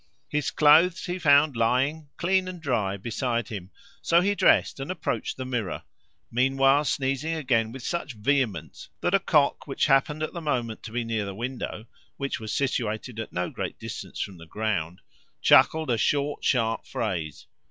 His 0.29 0.49
clothes 0.49 1.05
he 1.05 1.19
found 1.19 1.55
lying, 1.55 2.09
clean 2.17 2.47
and 2.47 2.59
dry, 2.59 2.97
beside 2.97 3.49
him; 3.49 3.69
so 4.01 4.19
he 4.19 4.33
dressed 4.33 4.79
and 4.79 4.89
approached 4.89 5.37
the 5.37 5.45
mirror, 5.45 5.83
meanwhile 6.31 6.85
sneezing 6.85 7.35
again 7.35 7.71
with 7.71 7.83
such 7.83 8.13
vehemence 8.13 8.89
that 9.01 9.13
a 9.13 9.19
cock 9.19 9.67
which 9.67 9.85
happened 9.85 10.23
at 10.23 10.33
the 10.33 10.41
moment 10.41 10.81
to 10.81 10.91
be 10.91 11.03
near 11.03 11.23
the 11.25 11.35
window 11.35 11.85
(which 12.17 12.39
was 12.39 12.51
situated 12.51 13.19
at 13.19 13.31
no 13.31 13.51
great 13.51 13.77
distance 13.77 14.19
from 14.19 14.39
the 14.39 14.47
ground) 14.47 15.01
chuckled 15.39 15.91
a 15.91 15.99
short, 15.99 16.43
sharp 16.43 16.87
phrase. 16.87 17.45